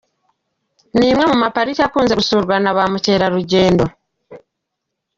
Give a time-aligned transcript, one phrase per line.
[0.97, 3.85] Ni imwe mu mapariki akunze gusurwa na ba mukerarugendo.